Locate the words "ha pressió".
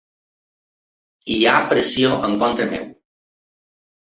1.49-2.17